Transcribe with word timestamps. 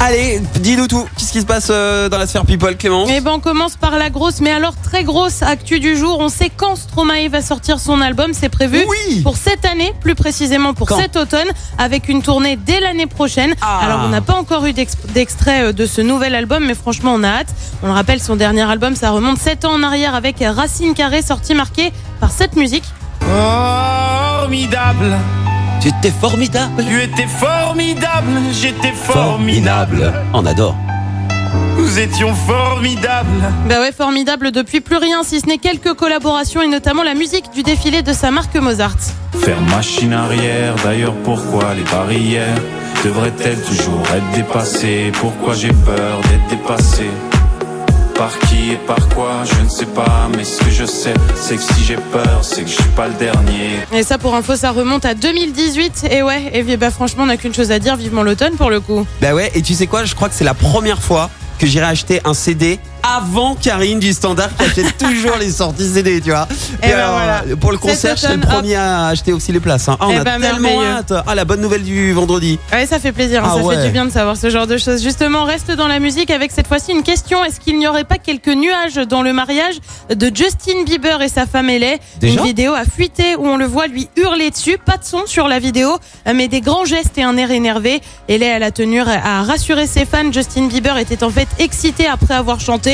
Allez, 0.00 0.40
dis-nous 0.60 0.86
tout. 0.86 1.06
Qu'est-ce 1.16 1.32
qui 1.32 1.40
se 1.40 1.46
passe 1.46 1.68
euh, 1.70 2.10
dans 2.10 2.18
la 2.18 2.26
sphère 2.26 2.44
people, 2.44 2.76
Clément 2.76 3.06
Eh 3.08 3.20
ben 3.20 3.32
on 3.36 3.40
commence 3.40 3.76
par 3.76 3.92
la 3.96 4.10
grosse, 4.10 4.40
mais 4.40 4.50
alors 4.50 4.74
très 4.76 5.02
grosse 5.02 5.40
actu 5.42 5.80
du 5.80 5.96
jour. 5.96 6.18
On 6.20 6.28
sait 6.28 6.50
quand 6.54 6.76
Stromae 6.76 7.28
va 7.30 7.40
sortir 7.40 7.80
son 7.80 8.00
album, 8.02 8.32
c'est 8.34 8.50
prévu 8.50 8.84
Oui. 8.86 9.22
pour 9.22 9.36
cette 9.38 9.64
année, 9.64 9.94
plus 10.02 10.14
précisément 10.14 10.74
pour 10.74 10.88
Quand 10.88 10.98
cet 11.00 11.16
automne, 11.16 11.46
avec 11.78 12.10
une 12.10 12.20
tournée 12.22 12.56
dès 12.56 12.80
l'année 12.80 13.06
prochaine. 13.06 13.54
Ah. 13.62 13.80
Alors 13.82 14.00
on 14.04 14.08
n'a 14.08 14.20
pas 14.20 14.34
encore 14.34 14.66
eu 14.66 14.74
d'ex- 14.74 14.96
d'extrait 15.14 15.62
euh, 15.68 15.72
de 15.72 15.86
ce 15.86 16.02
nouvel 16.02 16.34
album, 16.34 16.66
mais 16.66 16.74
franchement 16.74 17.12
on 17.14 17.22
a 17.22 17.28
hâte. 17.28 17.54
On 17.82 17.86
le 17.86 17.92
rappelle, 17.94 18.20
son 18.20 18.36
dernier 18.36 18.62
album, 18.70 18.96
ça 18.96 19.10
remonte 19.10 19.38
7 19.38 19.64
ans 19.64 19.72
en 19.72 19.82
arrière 19.82 20.14
avec 20.14 20.36
Racine 20.46 20.92
Carrée, 20.92 21.22
sorti 21.22 21.54
marqué 21.54 21.92
par 22.20 22.30
cette 22.30 22.56
musique. 22.56 22.84
Formidable, 23.20 25.16
Tu 25.84 25.90
étais 25.90 26.10
formidable. 26.18 26.82
tu 26.82 27.02
étais 27.02 27.26
formidable, 27.26 28.30
j'étais 28.52 28.92
formidable. 28.92 30.14
On 30.32 30.46
adore. 30.46 30.74
Nous 31.76 31.98
étions 31.98 32.32
formidables. 32.34 33.52
Bah 33.68 33.80
ouais, 33.80 33.92
formidable 33.92 34.50
depuis 34.50 34.80
plus 34.80 34.96
rien, 34.96 35.22
si 35.24 35.40
ce 35.40 35.46
n'est 35.46 35.58
quelques 35.58 35.92
collaborations 35.92 36.62
et 36.62 36.68
notamment 36.68 37.02
la 37.02 37.12
musique 37.12 37.52
du 37.52 37.62
défilé 37.62 38.00
de 38.00 38.14
sa 38.14 38.30
marque 38.30 38.56
Mozart. 38.56 38.96
Faire 39.34 39.60
machine 39.60 40.14
arrière, 40.14 40.74
d'ailleurs 40.82 41.16
pourquoi 41.22 41.74
les 41.74 41.84
barrières 41.84 42.56
devraient-elles 43.04 43.60
toujours 43.60 44.00
être 44.16 44.30
dépassées? 44.34 45.12
Pourquoi 45.20 45.52
j'ai 45.52 45.68
peur 45.68 46.22
d'être 46.22 46.46
dépassé 46.48 47.10
Par 48.16 48.38
qui 48.38 48.72
et 48.72 48.76
par 48.76 49.08
quoi, 49.08 49.42
je 49.44 49.60
ne 49.60 49.68
sais 49.68 49.86
pas, 49.86 50.28
mais 50.36 50.44
ce 50.44 50.60
que 50.60 50.70
je 50.70 50.84
sais, 50.84 51.14
c'est 51.34 51.56
que 51.56 51.62
si 51.62 51.84
j'ai 51.84 51.96
peur, 51.96 52.40
c'est 52.42 52.62
que 52.62 52.68
je 52.68 52.74
suis 52.74 52.90
pas 52.96 53.08
le 53.08 53.14
dernier. 53.14 53.70
Et 53.92 54.04
ça, 54.04 54.18
pour 54.18 54.34
info, 54.36 54.54
ça 54.54 54.70
remonte 54.70 55.04
à 55.04 55.14
2018. 55.14 56.06
Et 56.10 56.22
ouais, 56.22 56.50
et 56.52 56.62
bien, 56.62 56.76
bah, 56.76 56.90
franchement, 56.90 57.24
on 57.24 57.26
n'a 57.26 57.36
qu'une 57.36 57.54
chose 57.54 57.72
à 57.72 57.80
dire, 57.80 57.96
vivement 57.96 58.22
l'automne 58.22 58.54
pour 58.54 58.70
le 58.70 58.80
coup. 58.80 59.04
Bah 59.20 59.34
ouais, 59.34 59.50
et 59.54 59.62
tu 59.62 59.74
sais 59.74 59.88
quoi 59.88 60.04
Je 60.04 60.14
crois 60.14 60.28
que 60.28 60.34
c'est 60.34 60.44
la 60.44 60.54
première 60.54 61.02
fois 61.02 61.28
que 61.58 61.66
j'irai 61.66 61.86
acheter 61.86 62.20
un 62.24 62.34
CD 62.34 62.78
avant 63.06 63.54
Karine 63.54 64.00
du 64.00 64.12
Standard 64.12 64.48
qui 64.56 64.64
achète 64.64 64.96
toujours 64.98 65.36
les 65.38 65.50
sorties 65.50 65.88
CD, 65.88 66.20
tu 66.20 66.30
vois. 66.30 66.48
Eh 66.82 66.88
ben 66.88 67.10
voilà. 67.10 67.42
Pour 67.60 67.72
le 67.72 67.78
concert, 67.78 68.16
je 68.16 68.22
serai 68.22 68.36
le 68.36 68.40
premier 68.40 68.74
à 68.76 69.08
acheter 69.08 69.32
aussi 69.32 69.52
les 69.52 69.60
places. 69.60 69.88
hein. 69.88 69.96
Ah, 70.00 70.06
on 70.08 70.12
Eh 70.12 70.16
a 70.16 70.24
ben, 70.24 70.40
tellement 70.40 70.82
hâte. 70.82 71.12
Ah, 71.26 71.34
la 71.34 71.44
bonne 71.44 71.60
nouvelle 71.60 71.82
du 71.82 72.12
vendredi. 72.12 72.58
Ouais, 72.72 72.86
ça 72.86 72.98
fait 72.98 73.12
plaisir, 73.12 73.44
hein, 73.44 73.50
Ah 73.52 73.56
ça 73.56 73.62
ouais. 73.62 73.76
fait 73.76 73.86
du 73.86 73.90
bien 73.92 74.06
de 74.06 74.10
savoir 74.10 74.36
ce 74.36 74.48
genre 74.50 74.66
de 74.66 74.78
choses. 74.78 75.02
Justement, 75.02 75.44
reste 75.44 75.70
dans 75.70 75.88
la 75.88 75.98
musique 76.00 76.30
avec 76.30 76.50
cette 76.50 76.66
fois-ci 76.66 76.92
une 76.92 77.02
question. 77.02 77.44
Est-ce 77.44 77.60
qu'il 77.60 77.78
n'y 77.78 77.86
aurait 77.86 78.04
pas 78.04 78.18
quelques 78.18 78.48
nuages 78.48 78.94
dans 78.94 79.22
le 79.22 79.32
mariage 79.32 79.74
de 80.14 80.30
Justin 80.34 80.84
Bieber 80.86 81.20
et 81.22 81.28
sa 81.28 81.46
femme 81.46 81.68
Ellie 81.68 81.98
Déjà? 82.20 82.40
Une 82.40 82.46
vidéo 82.46 82.72
a 82.72 82.84
fuité 82.84 83.36
où 83.36 83.46
on 83.46 83.56
le 83.56 83.66
voit 83.66 83.86
lui 83.86 84.08
hurler 84.16 84.50
dessus. 84.50 84.78
Pas 84.78 84.96
de 84.96 85.04
son 85.04 85.26
sur 85.26 85.48
la 85.48 85.58
vidéo, 85.58 85.98
mais 86.34 86.48
des 86.48 86.60
grands 86.60 86.84
gestes 86.84 87.18
et 87.18 87.22
un 87.22 87.36
air 87.36 87.50
énervé. 87.50 88.00
Ellie, 88.28 88.44
elle 88.44 88.62
a 88.62 88.70
tenu 88.70 89.00
à 89.00 89.42
rassurer 89.42 89.86
ses 89.86 90.04
fans. 90.06 90.32
Justin 90.32 90.68
Bieber 90.68 90.96
était 90.96 91.22
en 91.22 91.30
fait 91.30 91.48
excité 91.58 92.06
après 92.06 92.34
avoir 92.34 92.60
chanté. 92.60 92.93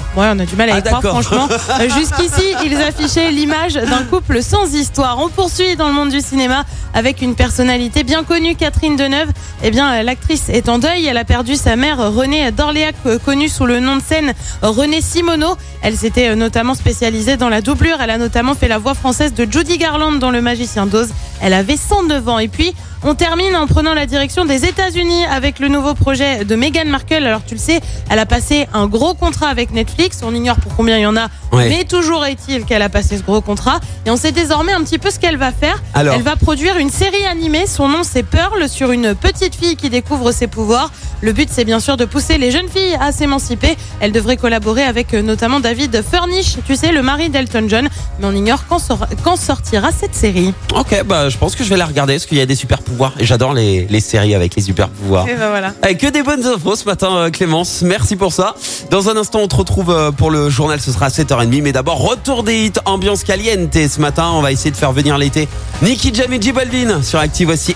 Ouais, 0.15 0.25
on 0.29 0.39
a 0.39 0.45
du 0.45 0.55
mal 0.57 0.69
à 0.69 0.73
y 0.73 0.77
Ah, 0.77 0.81
croire, 0.81 1.01
franchement. 1.01 1.47
Euh, 1.79 1.87
Jusqu'ici, 1.89 2.43
ils 2.65 2.75
affichaient 2.75 3.31
l'image 3.31 3.73
d'un 3.75 4.03
couple 4.03 4.43
sans 4.43 4.73
histoire. 4.73 5.17
On 5.19 5.29
poursuit 5.29 5.75
dans 5.77 5.87
le 5.87 5.93
monde 5.93 6.09
du 6.09 6.19
cinéma 6.19 6.65
avec 6.93 7.21
une 7.21 7.33
personnalité 7.33 8.03
bien 8.03 8.23
connue, 8.25 8.55
Catherine 8.55 8.97
Deneuve. 8.97 9.29
Eh 9.63 9.71
bien, 9.71 9.89
euh, 9.93 10.03
l'actrice 10.03 10.49
est 10.49 10.67
en 10.67 10.79
deuil. 10.79 11.05
Elle 11.05 11.17
a 11.17 11.23
perdu 11.23 11.55
sa 11.55 11.77
mère, 11.77 11.97
Renée 12.13 12.51
d'Orléac, 12.51 12.95
euh, 13.05 13.19
connue 13.19 13.47
sous 13.47 13.65
le 13.65 13.79
nom 13.79 13.95
de 13.95 14.01
scène 14.01 14.33
Renée 14.61 15.01
Simoneau. 15.01 15.55
Elle 15.81 15.95
s'était 15.95 16.35
notamment 16.35 16.75
spécialisée 16.75 17.37
dans 17.37 17.49
la 17.49 17.61
doublure. 17.61 17.97
Elle 18.01 18.09
a 18.09 18.17
notamment 18.17 18.53
fait 18.53 18.67
la 18.67 18.79
voix 18.79 18.93
française 18.95 19.33
de 19.33 19.47
Judy 19.49 19.77
Garland 19.77 20.13
dans 20.19 20.31
Le 20.31 20.41
Magicien 20.41 20.87
d'Oz. 20.87 21.09
Elle 21.41 21.53
avait 21.53 21.77
109 21.77 22.27
ans. 22.27 22.39
Et 22.39 22.49
puis, 22.49 22.73
on 23.03 23.15
termine 23.15 23.55
en 23.55 23.65
prenant 23.65 23.95
la 23.95 24.05
direction 24.05 24.45
des 24.45 24.65
États-Unis 24.65 25.25
avec 25.25 25.57
le 25.57 25.69
nouveau 25.69 25.95
projet 25.95 26.45
de 26.45 26.55
Meghan 26.55 26.85
Markle. 26.85 27.25
Alors, 27.25 27.41
tu 27.47 27.55
le 27.55 27.59
sais, 27.59 27.79
elle 28.09 28.19
a 28.19 28.27
passé 28.27 28.67
un 28.73 28.85
gros 28.87 29.15
contrat 29.15 29.47
avec 29.47 29.71
Netflix. 29.71 30.00
On 30.23 30.33
ignore 30.33 30.55
pour 30.57 30.75
combien 30.75 30.97
il 30.97 31.01
y 31.01 31.05
en 31.05 31.15
a, 31.15 31.27
Ouais. 31.51 31.67
mais 31.69 31.83
toujours 31.83 32.25
est-il 32.25 32.63
qu'elle 32.65 32.81
a 32.81 32.89
passé 32.89 33.17
ce 33.17 33.23
gros 33.23 33.41
contrat. 33.41 33.79
Et 34.05 34.09
on 34.11 34.15
sait 34.17 34.31
désormais 34.31 34.71
un 34.71 34.81
petit 34.83 34.97
peu 34.97 35.11
ce 35.11 35.19
qu'elle 35.19 35.37
va 35.37 35.51
faire. 35.51 35.81
Alors 35.93 36.15
Elle 36.15 36.23
va 36.23 36.35
produire 36.35 36.77
une 36.77 36.89
série 36.89 37.25
animée. 37.29 37.65
Son 37.67 37.87
nom, 37.87 37.99
c'est 38.03 38.23
Pearl, 38.23 38.67
sur 38.69 38.91
une 38.91 39.13
petite 39.15 39.53
fille 39.55 39.75
qui 39.75 39.89
découvre 39.89 40.31
ses 40.31 40.47
pouvoirs. 40.47 40.91
Le 41.21 41.33
but, 41.33 41.49
c'est 41.51 41.65
bien 41.65 41.79
sûr 41.79 41.97
de 41.97 42.05
pousser 42.05 42.37
les 42.39 42.49
jeunes 42.51 42.67
filles 42.69 42.97
à 42.99 43.11
s'émanciper. 43.11 43.77
Elle 43.99 44.11
devrait 44.11 44.37
collaborer 44.37 44.83
avec 44.83 45.13
euh, 45.13 45.21
notamment 45.21 45.59
David 45.59 46.01
Furnish, 46.09 46.55
tu 46.65 46.75
sais, 46.75 46.91
le 46.91 47.03
mari 47.03 47.29
d'Elton 47.29 47.65
John. 47.67 47.87
Mais 48.19 48.25
on 48.25 48.31
ignore 48.33 48.65
quand, 48.67 48.79
sor- 48.79 49.05
quand 49.23 49.35
sortira 49.35 49.89
cette 49.91 50.15
série. 50.15 50.53
Ok, 50.75 51.03
bah 51.05 51.29
je 51.29 51.37
pense 51.37 51.55
que 51.55 51.63
je 51.63 51.69
vais 51.69 51.77
la 51.77 51.85
regarder 51.85 52.13
parce 52.15 52.25
qu'il 52.25 52.37
y 52.39 52.41
a 52.41 52.45
des 52.47 52.55
super 52.55 52.81
pouvoirs 52.81 53.13
et 53.19 53.25
j'adore 53.25 53.53
les, 53.53 53.85
les 53.87 53.99
séries 53.99 54.33
avec 54.33 54.55
les 54.55 54.61
super 54.63 54.89
pouvoirs. 54.89 55.27
Et 55.27 55.35
ben 55.35 55.49
voilà. 55.49 55.73
Eh, 55.87 55.95
que 55.95 56.07
des 56.07 56.23
bonnes 56.23 56.45
infos 56.45 56.75
ce 56.75 56.85
matin, 56.85 57.15
euh, 57.15 57.29
Clémence. 57.29 57.81
Merci 57.83 58.15
pour 58.15 58.33
ça. 58.33 58.55
Dans 58.89 59.09
un 59.09 59.17
instant, 59.17 59.39
on 59.41 59.47
te 59.47 59.55
retrouve 59.57 59.90
euh, 59.91 60.11
pour 60.11 60.31
le 60.31 60.49
journal. 60.49 60.79
Ce 60.79 60.91
sera 60.91 61.07
à 61.07 61.09
7h30. 61.09 61.61
Mais 61.61 61.71
d'abord, 61.71 61.99
retour 61.99 62.43
des 62.43 62.65
hits, 62.65 62.73
ambiance 62.85 63.23
caliente. 63.23 63.73
Ce 63.73 63.99
matin, 63.99 64.31
on 64.33 64.41
va 64.41 64.51
essayer 64.51 64.71
de 64.71 64.77
faire 64.77 64.91
venir 64.91 65.17
l'été. 65.17 65.47
Nicky 65.81 66.13
Jam 66.13 66.31
et 66.33 66.41
J 66.41 66.51
Balvin 66.51 67.01
sur 67.01 67.19
Active 67.19 67.49
aussi. 67.49 67.75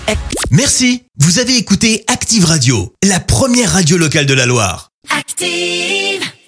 Merci, 0.50 1.04
vous 1.18 1.38
avez 1.38 1.56
écouté 1.56 2.04
Active 2.08 2.44
Radio, 2.44 2.92
la 3.02 3.20
première 3.20 3.72
radio 3.72 3.96
locale 3.96 4.26
de 4.26 4.34
la 4.34 4.46
Loire. 4.46 4.90
Active. 5.16 6.35